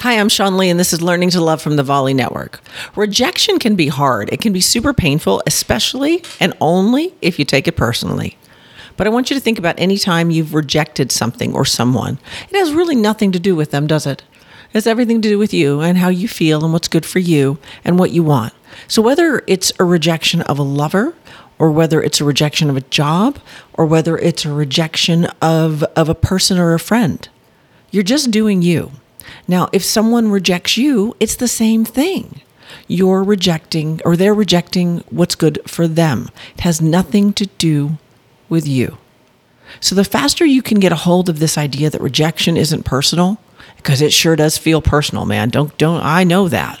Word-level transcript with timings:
Hi, 0.00 0.20
I'm 0.20 0.28
Sean 0.28 0.58
Lee, 0.58 0.68
and 0.68 0.78
this 0.78 0.92
is 0.92 1.00
Learning 1.00 1.30
to 1.30 1.40
Love 1.40 1.62
from 1.62 1.76
the 1.76 1.82
Volley 1.82 2.12
Network. 2.12 2.60
Rejection 2.94 3.58
can 3.58 3.76
be 3.76 3.88
hard, 3.88 4.30
it 4.30 4.42
can 4.42 4.52
be 4.52 4.60
super 4.60 4.92
painful, 4.92 5.42
especially 5.46 6.22
and 6.38 6.52
only 6.60 7.14
if 7.22 7.38
you 7.38 7.46
take 7.46 7.66
it 7.66 7.76
personally. 7.76 8.36
But 8.98 9.06
I 9.06 9.10
want 9.10 9.30
you 9.30 9.34
to 9.34 9.40
think 9.40 9.58
about 9.58 9.74
any 9.78 9.96
time 9.96 10.30
you've 10.30 10.52
rejected 10.52 11.10
something 11.10 11.54
or 11.54 11.64
someone. 11.64 12.18
It 12.50 12.56
has 12.56 12.74
really 12.74 12.94
nothing 12.94 13.32
to 13.32 13.40
do 13.40 13.56
with 13.56 13.70
them, 13.70 13.86
does 13.86 14.06
it? 14.06 14.22
It 14.68 14.74
has 14.74 14.86
everything 14.86 15.22
to 15.22 15.28
do 15.30 15.38
with 15.38 15.54
you 15.54 15.80
and 15.80 15.96
how 15.96 16.10
you 16.10 16.28
feel 16.28 16.62
and 16.62 16.74
what's 16.74 16.88
good 16.88 17.06
for 17.06 17.18
you 17.18 17.58
and 17.82 17.98
what 17.98 18.10
you 18.10 18.22
want. 18.22 18.52
So, 18.88 19.00
whether 19.00 19.42
it's 19.46 19.72
a 19.80 19.84
rejection 19.84 20.42
of 20.42 20.58
a 20.58 20.62
lover, 20.62 21.14
or 21.58 21.70
whether 21.70 22.02
it's 22.02 22.20
a 22.20 22.24
rejection 22.24 22.68
of 22.68 22.76
a 22.76 22.82
job, 22.82 23.38
or 23.72 23.86
whether 23.86 24.18
it's 24.18 24.44
a 24.44 24.52
rejection 24.52 25.24
of, 25.40 25.82
of 25.82 26.10
a 26.10 26.14
person 26.14 26.58
or 26.58 26.74
a 26.74 26.78
friend, 26.78 27.30
you're 27.90 28.02
just 28.02 28.30
doing 28.30 28.60
you. 28.60 28.92
Now, 29.48 29.68
if 29.72 29.84
someone 29.84 30.30
rejects 30.30 30.76
you, 30.76 31.16
it's 31.20 31.36
the 31.36 31.48
same 31.48 31.84
thing. 31.84 32.40
You're 32.88 33.22
rejecting, 33.22 34.00
or 34.04 34.16
they're 34.16 34.34
rejecting 34.34 34.98
what's 35.10 35.34
good 35.34 35.60
for 35.66 35.86
them. 35.86 36.30
It 36.54 36.60
has 36.60 36.80
nothing 36.80 37.32
to 37.34 37.46
do 37.46 37.98
with 38.48 38.66
you. 38.66 38.98
So, 39.80 39.94
the 39.94 40.04
faster 40.04 40.44
you 40.44 40.62
can 40.62 40.80
get 40.80 40.92
a 40.92 40.96
hold 40.96 41.28
of 41.28 41.38
this 41.38 41.58
idea 41.58 41.90
that 41.90 42.00
rejection 42.00 42.56
isn't 42.56 42.84
personal, 42.84 43.38
because 43.76 44.00
it 44.00 44.12
sure 44.12 44.36
does 44.36 44.58
feel 44.58 44.82
personal, 44.82 45.26
man. 45.26 45.48
Don't, 45.48 45.76
don't, 45.78 46.02
I 46.02 46.24
know 46.24 46.48
that. 46.48 46.80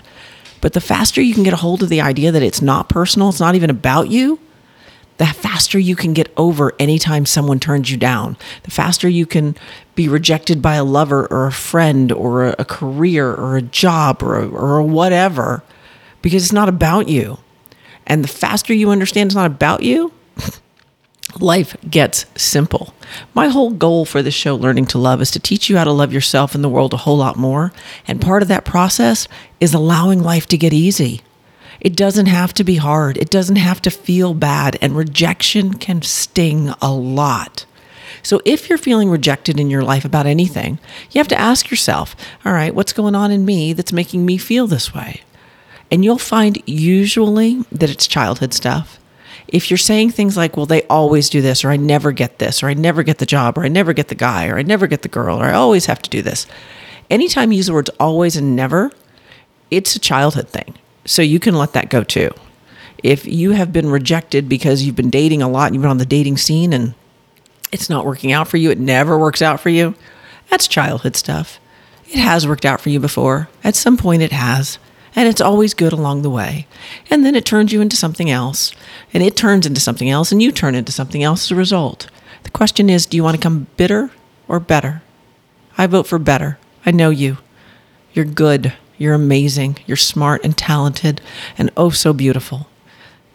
But 0.60 0.72
the 0.72 0.80
faster 0.80 1.20
you 1.20 1.34
can 1.34 1.42
get 1.42 1.52
a 1.52 1.58
hold 1.58 1.82
of 1.82 1.88
the 1.88 2.00
idea 2.00 2.32
that 2.32 2.42
it's 2.42 2.62
not 2.62 2.88
personal, 2.88 3.28
it's 3.28 3.40
not 3.40 3.54
even 3.54 3.70
about 3.70 4.08
you, 4.08 4.40
the 5.18 5.26
faster 5.26 5.78
you 5.78 5.96
can 5.96 6.12
get 6.12 6.32
over 6.36 6.72
anytime 6.78 7.26
someone 7.26 7.58
turns 7.58 7.90
you 7.90 7.96
down, 7.96 8.36
the 8.64 8.70
faster 8.70 9.08
you 9.08 9.26
can 9.26 9.56
be 9.94 10.08
rejected 10.08 10.60
by 10.60 10.74
a 10.74 10.84
lover 10.84 11.26
or 11.30 11.46
a 11.46 11.52
friend 11.52 12.12
or 12.12 12.46
a, 12.46 12.64
career 12.64 13.32
or 13.32 13.56
a 13.56 13.62
job 13.62 14.22
or, 14.22 14.36
a, 14.38 14.48
or 14.48 14.76
a 14.76 14.84
whatever, 14.84 15.62
because 16.20 16.44
it's 16.44 16.52
not 16.52 16.68
about 16.68 17.08
you. 17.08 17.38
And 18.06 18.22
the 18.22 18.28
faster 18.28 18.74
you 18.74 18.90
understand 18.90 19.28
it's 19.28 19.34
not 19.34 19.46
about 19.46 19.82
you, 19.82 20.12
life 21.40 21.76
gets 21.88 22.26
simple. 22.36 22.94
My 23.34 23.48
whole 23.48 23.70
goal 23.70 24.04
for 24.04 24.22
this 24.22 24.34
show, 24.34 24.54
Learning 24.54 24.86
to 24.86 24.98
Love, 24.98 25.22
is 25.22 25.30
to 25.32 25.40
teach 25.40 25.70
you 25.70 25.76
how 25.76 25.84
to 25.84 25.92
love 25.92 26.12
yourself 26.12 26.54
and 26.54 26.62
the 26.62 26.68
world 26.68 26.92
a 26.92 26.98
whole 26.98 27.16
lot 27.16 27.36
more. 27.36 27.72
And 28.06 28.20
part 28.20 28.42
of 28.42 28.48
that 28.48 28.64
process 28.64 29.26
is 29.60 29.72
allowing 29.72 30.22
life 30.22 30.46
to 30.48 30.58
get 30.58 30.72
easy. 30.72 31.22
It 31.80 31.96
doesn't 31.96 32.26
have 32.26 32.52
to 32.54 32.64
be 32.64 32.76
hard. 32.76 33.16
It 33.18 33.30
doesn't 33.30 33.56
have 33.56 33.82
to 33.82 33.90
feel 33.90 34.34
bad. 34.34 34.78
And 34.80 34.96
rejection 34.96 35.74
can 35.74 36.02
sting 36.02 36.70
a 36.80 36.92
lot. 36.92 37.66
So 38.22 38.40
if 38.44 38.68
you're 38.68 38.78
feeling 38.78 39.10
rejected 39.10 39.60
in 39.60 39.70
your 39.70 39.82
life 39.82 40.04
about 40.04 40.26
anything, 40.26 40.78
you 41.10 41.18
have 41.18 41.28
to 41.28 41.40
ask 41.40 41.70
yourself, 41.70 42.16
all 42.44 42.52
right, 42.52 42.74
what's 42.74 42.92
going 42.92 43.14
on 43.14 43.30
in 43.30 43.44
me 43.44 43.72
that's 43.72 43.92
making 43.92 44.26
me 44.26 44.36
feel 44.36 44.66
this 44.66 44.92
way? 44.92 45.22
And 45.90 46.04
you'll 46.04 46.18
find 46.18 46.60
usually 46.66 47.62
that 47.70 47.90
it's 47.90 48.08
childhood 48.08 48.52
stuff. 48.52 48.98
If 49.46 49.70
you're 49.70 49.78
saying 49.78 50.10
things 50.10 50.36
like, 50.36 50.56
well, 50.56 50.66
they 50.66 50.82
always 50.84 51.30
do 51.30 51.40
this, 51.40 51.64
or 51.64 51.70
I 51.70 51.76
never 51.76 52.10
get 52.10 52.40
this, 52.40 52.62
or 52.62 52.68
I 52.68 52.74
never 52.74 53.04
get 53.04 53.18
the 53.18 53.26
job, 53.26 53.56
or 53.56 53.64
I 53.64 53.68
never 53.68 53.92
get 53.92 54.08
the 54.08 54.16
guy, 54.16 54.48
or 54.48 54.58
I 54.58 54.62
never 54.62 54.88
get 54.88 55.02
the 55.02 55.08
girl, 55.08 55.40
or 55.40 55.44
I 55.44 55.52
always 55.52 55.86
have 55.86 56.02
to 56.02 56.10
do 56.10 56.20
this. 56.20 56.48
Anytime 57.08 57.52
you 57.52 57.58
use 57.58 57.66
the 57.66 57.72
words 57.72 57.90
always 58.00 58.34
and 58.34 58.56
never, 58.56 58.90
it's 59.70 59.94
a 59.94 60.00
childhood 60.00 60.48
thing. 60.48 60.74
So 61.06 61.22
you 61.22 61.38
can 61.40 61.54
let 61.54 61.72
that 61.72 61.88
go 61.88 62.02
too. 62.02 62.30
If 63.02 63.26
you 63.26 63.52
have 63.52 63.72
been 63.72 63.88
rejected 63.88 64.48
because 64.48 64.82
you've 64.82 64.96
been 64.96 65.10
dating 65.10 65.42
a 65.42 65.48
lot, 65.48 65.66
and 65.66 65.74
you've 65.74 65.82
been 65.82 65.90
on 65.90 65.98
the 65.98 66.06
dating 66.06 66.38
scene 66.38 66.72
and 66.72 66.94
it's 67.72 67.88
not 67.88 68.06
working 68.06 68.32
out 68.32 68.48
for 68.48 68.56
you, 68.56 68.70
it 68.70 68.78
never 68.78 69.18
works 69.18 69.42
out 69.42 69.60
for 69.60 69.68
you, 69.68 69.94
that's 70.50 70.68
childhood 70.68 71.16
stuff. 71.16 71.60
It 72.08 72.18
has 72.18 72.46
worked 72.46 72.64
out 72.64 72.80
for 72.80 72.90
you 72.90 73.00
before. 73.00 73.48
At 73.64 73.74
some 73.74 73.96
point, 73.96 74.22
it 74.22 74.32
has. 74.32 74.78
And 75.14 75.28
it's 75.28 75.40
always 75.40 75.74
good 75.74 75.92
along 75.92 76.22
the 76.22 76.30
way. 76.30 76.66
And 77.10 77.24
then 77.24 77.34
it 77.34 77.44
turns 77.44 77.72
you 77.72 77.80
into 77.80 77.96
something 77.96 78.30
else. 78.30 78.72
And 79.12 79.22
it 79.22 79.36
turns 79.36 79.66
into 79.66 79.80
something 79.80 80.08
else. 80.08 80.30
And 80.30 80.42
you 80.42 80.52
turn 80.52 80.74
into 80.74 80.92
something 80.92 81.22
else 81.22 81.46
as 81.46 81.50
a 81.52 81.56
result. 81.56 82.08
The 82.44 82.50
question 82.50 82.88
is 82.90 83.06
do 83.06 83.16
you 83.16 83.24
want 83.24 83.36
to 83.36 83.42
come 83.42 83.66
bitter 83.76 84.10
or 84.46 84.60
better? 84.60 85.02
I 85.78 85.86
vote 85.86 86.06
for 86.06 86.18
better. 86.18 86.58
I 86.84 86.90
know 86.90 87.10
you. 87.10 87.38
You're 88.12 88.24
good. 88.24 88.72
You're 88.98 89.14
amazing. 89.14 89.78
You're 89.86 89.96
smart 89.96 90.44
and 90.44 90.56
talented 90.56 91.20
and 91.58 91.70
oh 91.76 91.90
so 91.90 92.12
beautiful. 92.12 92.68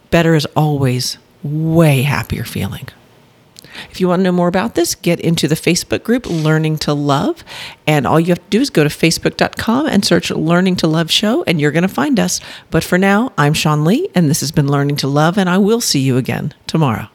Better 0.09 0.35
is 0.35 0.45
always 0.55 1.17
way 1.43 2.01
happier 2.01 2.43
feeling. 2.43 2.87
If 3.89 4.01
you 4.01 4.07
want 4.07 4.19
to 4.19 4.23
know 4.23 4.31
more 4.31 4.47
about 4.47 4.75
this, 4.75 4.95
get 4.95 5.19
into 5.19 5.47
the 5.47 5.55
Facebook 5.55 6.03
group 6.03 6.25
Learning 6.25 6.77
to 6.79 6.93
Love. 6.93 7.43
And 7.87 8.05
all 8.05 8.19
you 8.19 8.27
have 8.27 8.39
to 8.39 8.49
do 8.49 8.61
is 8.61 8.69
go 8.69 8.83
to 8.83 8.89
facebook.com 8.89 9.87
and 9.87 10.03
search 10.03 10.29
Learning 10.29 10.75
to 10.77 10.87
Love 10.87 11.09
Show, 11.09 11.43
and 11.43 11.59
you're 11.59 11.71
going 11.71 11.83
to 11.83 11.87
find 11.87 12.19
us. 12.19 12.41
But 12.69 12.83
for 12.83 12.97
now, 12.97 13.31
I'm 13.37 13.53
Sean 13.53 13.85
Lee, 13.85 14.09
and 14.13 14.29
this 14.29 14.41
has 14.41 14.51
been 14.51 14.67
Learning 14.67 14.97
to 14.97 15.07
Love, 15.07 15.37
and 15.37 15.49
I 15.49 15.57
will 15.57 15.81
see 15.81 15.99
you 15.99 16.17
again 16.17 16.53
tomorrow. 16.67 17.07